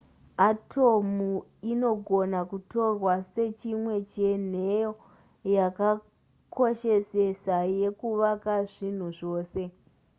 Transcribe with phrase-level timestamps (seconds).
[0.49, 1.29] atomu
[1.71, 4.91] inogona kutorwa sechimwe chenheyo
[5.55, 9.61] yakakoshesesa yekuvaka zvinhu zvose